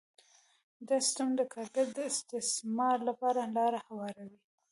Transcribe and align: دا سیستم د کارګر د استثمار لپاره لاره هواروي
دا 0.87 0.97
سیستم 1.05 1.29
د 1.39 1.41
کارګر 1.53 1.87
د 1.93 1.97
استثمار 2.11 2.97
لپاره 3.09 3.41
لاره 3.57 3.79
هواروي 3.87 4.39